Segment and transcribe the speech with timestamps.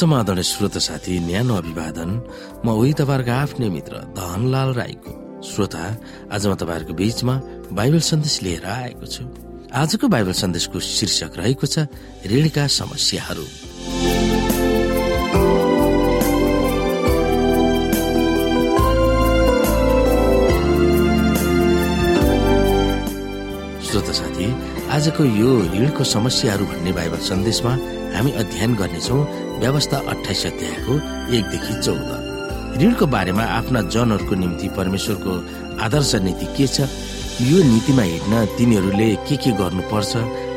[0.00, 2.10] समाधान श्रोत साथी न्यानो अभिवादन
[2.64, 5.12] म उही तपाईँहरूको आफ्नै मित्र धनलाल राईको।
[5.44, 5.84] श्रोता
[6.32, 7.34] आज म तपाईँहरूको बीचमा
[7.76, 9.22] बाइबल सन्देश लिएर आएको छु।
[9.76, 11.84] आजको बाइबल सन्देशको शीर्षक रहेको छ
[12.32, 13.44] ऋणका समस्याहरू।
[23.84, 24.48] श्रोत साथी
[24.96, 27.72] आजको यो ऋणको समस्याहरू भन्ने बाइबल सन्देशमा
[28.16, 30.94] हामी अध्ययन गर्नेछौँ व्यवस्था अठाइस अध्यायको
[31.36, 32.10] एकदेखि चौध।
[32.82, 35.32] ऋणको बारेमा आफ्ना जनहरूको निम्ति परमेश्वरको
[35.84, 36.88] आदर्श नीति के छ?
[37.40, 40.12] यो नीतिमा हिँड्न तिनीहरूले के के गर्नुपर्छ?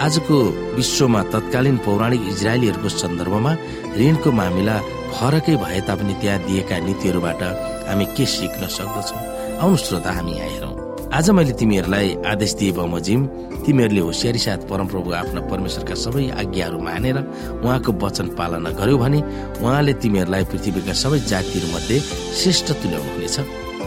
[0.00, 0.36] आजको
[0.76, 3.52] विश्वमा तत्कालीन पौराणिक इजरायलीहरूको सन्दर्भमा
[3.98, 4.76] ऋणको मामिला
[5.14, 7.42] फरकै भए तापनि त्यहाँ दिएका नीतिहरूबाट
[7.88, 9.22] हामी के सिक्न सक्दछौँ?
[9.58, 10.77] आउनु श्रोता हामी यहाँ हेरौँ।
[11.08, 13.20] आज मैले तिमीहरूलाई आदेश दिए बमोजिम।
[13.64, 17.18] तिमीहरूले होसियारी साथ परमप्रभु आफ्ना परमेश्वरका सबै आज्ञाहरू मानेर
[17.64, 19.18] उहाँको वचन पालना गर्यो भने
[19.56, 21.98] उहाँले तिमीहरूलाई पृथ्वीका सबै जातिहरू मध्ये
[22.40, 23.36] श्रेष्ठ तुल्याउनुहुनेछ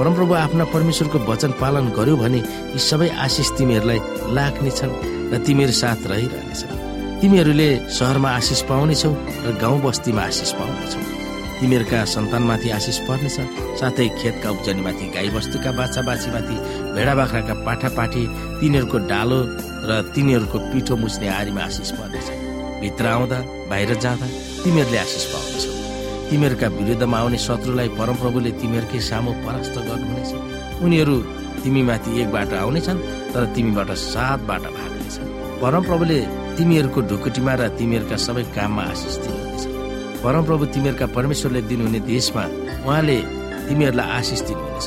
[0.00, 2.40] परमप्रभु आफ्ना परमेश्वरको वचन पालन गर्यो भने
[2.72, 4.00] यी सबै आशिष तिमीहरूलाई
[4.32, 4.98] लाग्नेछन्
[5.32, 6.80] र तिमीहरू साथ रहिरहनेछन्।
[7.20, 9.12] तिमीहरूले सहरमा आशिष पाउनेछौ
[9.44, 11.00] र गाउँ बस्तीमा आशिष पाउनेछौ।
[11.62, 13.36] तिमीहरूका सन्तानमाथि आशिष पर्नेछ
[13.78, 16.56] साथै खेतका उब्जनीमाथि गाई बस्तुका बाछा बाछीमाथि
[16.94, 18.22] भेडा बाख्राका पाठा पाठी
[18.58, 19.38] तिनीहरूको डालो
[19.86, 22.26] र तिनीहरूको पिठो मुछ्ने आरीमा आशिष पर्नेछ।
[22.82, 23.38] भित्र आउँदा
[23.70, 24.26] बाहिर जाँदा
[24.62, 25.70] तिमीहरूले आशिष पाउनेछौ।
[26.30, 30.30] तिमीहरूका विरुद्धमा आउने शत्रुलाई परमप्रभुले तिमीहरूकै सामु परास्त गर्नुहुनेछ।
[30.82, 31.16] उनीहरू
[31.62, 35.30] तिमीमाथि एक बाटो आउनेछन् तर तिमीबाट सात बाटो भाग्नेछन्।
[35.62, 36.18] परमप्रभुले
[36.58, 39.71] तिमीहरूको ढुकुटीमा र तिमीहरूका सबै काममा आशिष दिनुहुनेछ।
[40.24, 42.44] परमप्रभु तिमीहरूका परमेश्वरले दिनुहुने देशमा
[42.86, 43.16] उहाँले
[43.68, 44.86] तिमीहरूलाई आशिष दिनुहुनेछ।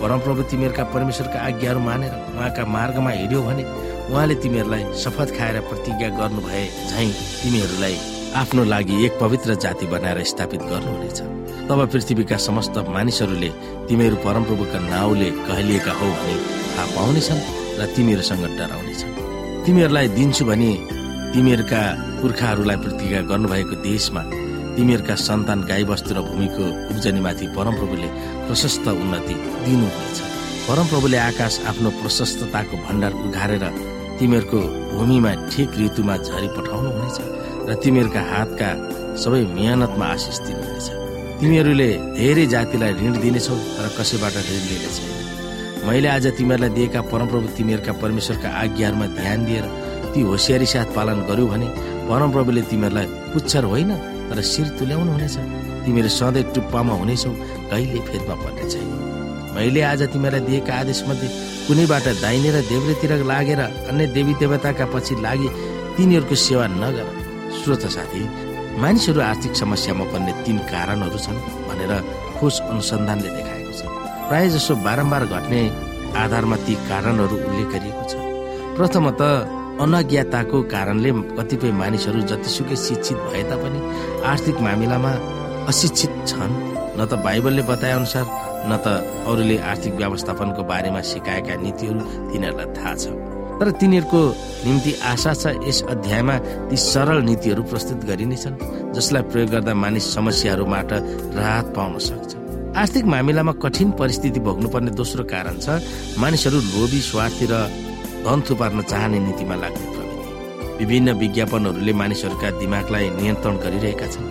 [0.00, 3.64] परमप्रभु तिमीहरूका परमेश्वरका आज्ञाहरू मानेर उहाँका मार्गमा हिँड्यो भने
[4.12, 7.06] उहाँले तिमीहरूलाई शपथ खाएर प्रतिज्ञा गर्नुभए झै
[7.42, 7.96] तिमीहरूलाई
[8.42, 11.18] आफ्नो लागि एक पवित्र जाति बनाएर स्थापित गर्नुहुनेछ।
[11.68, 13.50] तब पृथ्वीका समस्त मानिसहरूले
[13.88, 16.36] तिमीहरू परमप्रभुका नाउँले कहलिएका हौ भने
[16.76, 17.42] थाहा पाउनेछन्
[17.80, 19.12] र तिमीहरूसँग डराउनेछन्।
[19.64, 20.72] तिमीहरूलाई दिन्छु भने
[21.32, 21.82] तिमीहरूका
[22.20, 24.22] पुर्खाहरूलाई प्रतिज्ञा गर्नुभएको देशमा
[24.76, 28.08] तिमीहरूका सन्तान गाईबस्तु र भूमिको उब्जनीमाथि परमप्रभुले
[28.46, 30.18] प्रशस्त उन्नति दिनुहुनेछ।
[30.68, 33.64] परमप्रभुले आकाश आफ्नो प्रशस्तताको भण्डार उघारेर
[34.18, 34.60] तिमीहरूको
[34.94, 37.18] भूमिमा ठिक ऋतुमा झरी पठाउनु हुनेछ
[37.68, 38.70] र तिमीहरूका हातका
[39.22, 40.86] सबै मेहनतमा आशिष दिनुहुनेछ।
[41.40, 45.12] तिमीहरूले धेरै जातिलाई ऋण दिनेछौ तर कसैबाट ऋण लिने छैन
[45.86, 49.66] मैले आज तिमीहरूलाई दिएका परमप्रभु तिमीहरूका परमेश्वरका आज्ञाहरूमा ध्यान दिएर
[50.14, 51.68] ती होसियारी साथ पालन गर्यो भने
[52.10, 53.92] परमप्रभुले तिमीहरूलाई पुच्छर होइन।
[54.28, 55.36] तर शिर तुल्याउनु हुनेछ।
[55.84, 57.32] तिमीहरू सधैँ टुप्पामा हुनेछौ
[57.70, 58.88] कहिले फेदमा पर्ने छैन।
[59.54, 61.28] मैले आज तिमीलाई दिएका आदेश मध्ये
[61.66, 65.48] कुनैबाट दाहिने र देव्रेतिर लागेर अन्य देवी देवताका पछि लागे
[65.96, 67.06] तिनीहरूको सेवा नगर।
[67.54, 68.22] श्रोत साथी
[68.82, 71.92] मानिसहरू आर्थिक समस्यामा पर्ने तीन कारणहरू छन् भनेर
[72.36, 73.82] खोज अनुसन्धानले देखाएको छ।
[74.28, 75.60] प्राय जसो बारम्बार घट्ने
[76.18, 78.12] आधारमा ती कारणहरू उल्लेख गरिएको छ।
[78.76, 79.20] प्रथमत
[79.82, 83.78] अनज्ञाताको कारणले कतिपय मानिसहरू जतिसुकै शिक्षित भए तापनि
[84.22, 85.12] आर्थिक मामिलामा
[85.70, 86.52] अशिक्षित छन्।
[86.98, 88.24] न त बाइबलले बताए अनुसार
[88.70, 88.86] न त
[89.26, 93.04] अरूले आर्थिक व्यवस्थापनको बारेमा सिकाएका नीतिहरू तिनीहरूलाई थाहा छ।
[93.58, 94.20] तर तिनीहरूको
[94.66, 96.36] निम्ति आशा छ यस अध्यायमा
[96.70, 98.60] ती सरल नीतिहरू प्रस्तुत गरिनेछन्
[98.94, 100.90] जसलाई प्रयोग गर्दा मानिस समस्याहरूबाट
[101.34, 102.30] राहत पाउन सक्छ।
[102.78, 105.82] आर्थिक मामिलामा कठिन परिस्थिति भोग्नुपर्ने दोस्रो कारण छ
[106.18, 107.54] मानिसहरू लोभी स्वार्थी र
[108.24, 114.26] धन थुपार्न चाहने नीतिमा लाग्ने प्रवृत्ति। विभिन्न विज्ञापनहरूले मानिसहरूका दिमागलाई नियन्त्रण गरिरहेका छन्।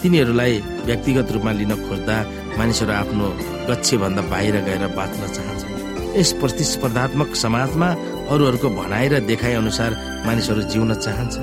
[0.00, 0.54] तिनीहरूलाई
[0.86, 2.16] व्यक्तिगत रूपमा लिन खोज्दा
[2.58, 3.26] मानिसहरू आफ्नो
[3.68, 5.72] गच्छेभन्दा बाहिर गएर बाँच्न चाहन्छन्।
[6.18, 7.88] यस प्रतिस्पर्धात्मक समाजमा
[8.32, 9.90] अरूहरूको भनाइ र देखाइ अनुसार
[10.26, 11.34] मानिसहरू जिउन चाहन्छ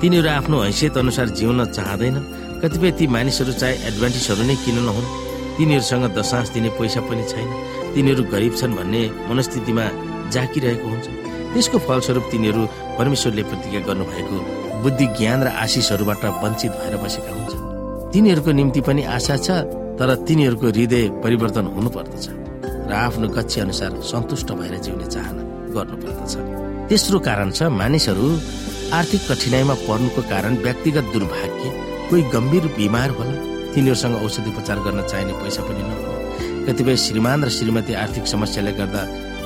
[0.00, 2.16] तिनीहरू आफ्नो हैसियत अनुसार जिउन चाहँदैन।
[2.62, 5.06] कतिपय ती मानिसहरू चाहे एडभान्टेजहरू नै किन नहुन्।
[5.56, 7.48] तिनीहरूसँग दशांश दिने पैसा पनि छैन।
[7.94, 9.84] तिनीहरू गरिब छन् भन्ने मनस्थितिमा
[10.34, 11.06] जाकिरहेको हुन्छ
[11.52, 12.62] त्यसको फलस्वरूप तिनीहरू
[12.98, 14.36] परमेश्वरले प्रतिज्ञा गर्नुभएको
[14.82, 17.62] बुद्धि ज्ञान र आशिषहरूबाट वञ्चित भएर बसेका हुन्छन्।
[18.12, 19.48] तिनीहरूको निम्ति पनि आशा छ
[19.98, 22.26] तर तिनीहरूको हृदय परिवर्तन हुनुपर्दछ
[22.88, 25.42] र आफ्नो गच्छे अनुसार सन्तुष्ट भएर जिउने चाहना
[25.76, 26.32] गर्नुपर्दछ।
[26.88, 28.26] तेस्रो कारण छ मानिसहरू
[28.98, 31.64] आर्थिक कठिनाइमा पर्नुको कारण व्यक्तिगत दुर्भाग्य
[32.08, 33.36] कोही गम्भीर बिमार होला
[33.74, 36.16] तिनीहरूसँग औषधि उपचार गर्न चाहिने पैसा पनि नहोला
[36.66, 39.02] कतिपय श्रीमान र श्रीमती आर्थिक समस्याले गर्दा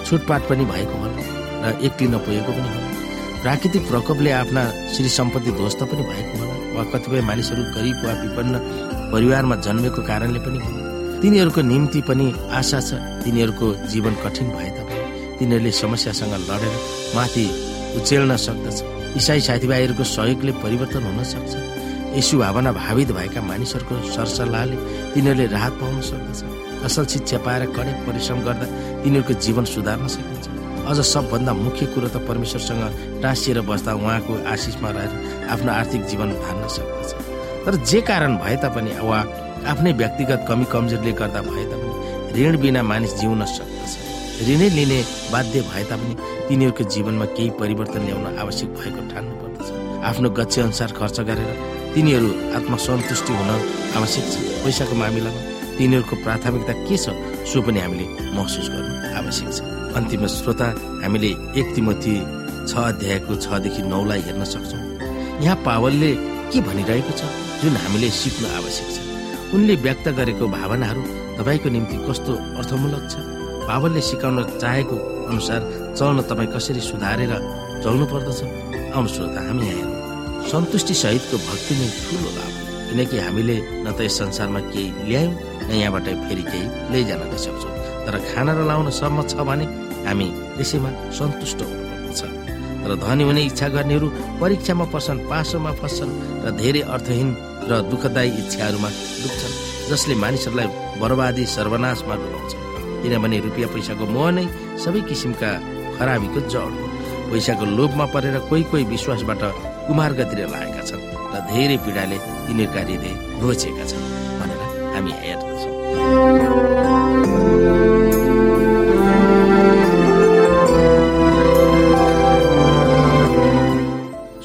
[0.07, 2.91] छुटपाट पनि भएको होला र एक्लिन पुगेको पनि होला
[3.43, 4.63] प्राकृतिक प्रकोपले आफ्ना
[4.95, 8.55] श्री सम्पत्ति ध्वस्त पनि भएको होला वा कतिपय मानिसहरू गरिब वा विपन्न
[9.13, 10.81] परिवारमा जन्मेको कारणले पनि होला
[11.23, 12.27] तिनीहरूको निम्ति पनि
[12.61, 16.75] आशा छ तिनीहरूको जीवन कठिन भए तापनि तिनीहरूले समस्यासँग लडेर
[17.17, 17.45] माथि
[17.99, 18.79] उचेल्न सक्दछ।
[19.21, 21.53] इसाई साथीभाइहरूको सहयोगले परिवर्तन हुन सक्छ।
[22.17, 24.77] यसु भावना भावित भएका मानिसहरूको सरसल्लाहले
[25.15, 26.41] तिनीहरूले राहत पाउन सक्दछ।
[26.87, 28.67] असल शिक्षा पाएर कडे परिश्रम गर्दा
[29.03, 30.47] तिनीहरूको जीवन सुधार्न सकिन्छ।
[30.91, 32.83] अझ सबभन्दा मुख्य कुरो त परमेश्वरसँग
[33.23, 37.11] टाँसिएर बस्दा उहाँको आशिषमा रहेर आफ्नो आर्थिक जीवन धान्न सक्दछ।
[37.65, 39.19] तर जे कारण भए तापनि वा
[39.71, 41.93] आफ्नै व्यक्तिगत कमी कमजोरीले गर्दा भए तापनि
[42.37, 43.93] ऋण बिना मानिस जिउन सक्दछ।
[44.49, 44.99] ऋणै लिने
[45.33, 46.15] बाध्य भए तापनि
[46.49, 49.69] तिनीहरूको जीवनमा केही परिवर्तन ल्याउन आवश्यक भएको ठान्नु पर्दछ।
[50.11, 51.51] आफ्नो गच्छे अनुसार खर्च गरेर
[51.95, 52.29] तिनीहरू
[52.59, 53.51] आत्मसन्तुष्टि हुन
[53.99, 55.41] आवश्यक छ। पैसाको मामिलामा
[55.79, 57.07] तिनीहरूको प्राथमिकता के छ?
[57.53, 59.61] सो पनि हामीले महसुस गर्नु आवश्यक छ।
[59.97, 60.69] अन्तिम श्रोता
[61.05, 62.15] हामीले एक तिमती
[62.65, 64.81] छ अध्यायको छदेखि नौलाई हेर्न सक्छौँ।
[65.45, 66.11] यहाँ पावलले
[66.49, 67.29] के भनिरहेको छ
[67.61, 68.97] जुन हामीले सिक्नु आवश्यक छ?
[69.53, 71.03] उनले व्यक्त गरेको भावनाहरू
[71.37, 73.15] तपाईँको निम्ति कस्तो अर्थमूलक छ?
[73.69, 74.97] पावलले सिकाउन चाहेको
[75.29, 75.61] अनुसार
[75.99, 77.33] चल्न तपाईँ कसरी सुधारेर
[77.85, 78.41] चल्नु पर्दछ?
[78.97, 82.53] आउनु श्रोता हामी यहाँ हेरौँ। सन्तुष्टि सहितको भक्ति नै ठुलो लाभ
[82.89, 87.73] किनकि हामीले न त यस संसारमा केही ल्यायौँ यहाँबाट फेरि केही लैजान सक्छौँ
[88.07, 89.67] तर खाना र लाउन सम्म छ भने
[90.07, 90.27] हामी
[90.57, 92.21] त्यसैमा सन्तुष्ट हुनुपर्दछ
[92.83, 94.07] तर धनी हुने इच्छा गर्नेहरू
[94.43, 97.29] परीक्षामा पर्छन् पासोमा फस्छन् र धेरै अर्थहीन
[97.71, 98.89] र दुःखदायी इच्छाहरूमा
[99.23, 99.55] डुब्छन्
[99.91, 100.69] जसले मानिसहरूलाई
[101.03, 102.53] बर्बादी सर्वनाशमा डुबाउँछ
[103.03, 104.47] किनभने रुपियाँ पैसाको मोह नै
[104.83, 105.51] सबै किसिमका
[105.97, 106.87] खराबीको जड हो।
[107.31, 109.43] पैसाको लोभमा परेर कोही कोही विश्वासबाट
[109.87, 113.13] कुमार्गतिर लागेका छन् र धेरै पीडाले तिनीहरूका हृदय
[113.43, 114.05] रोचेका छन्।
[114.95, 115.71] हामी हेर्दछौँ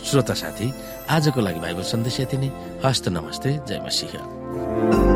[0.08, 0.68] श्रोता साथी
[1.16, 2.50] आजको लागि बाइबल सन्देश यति नै।
[2.86, 5.07] हस्त नमस्ते जय मसिंह।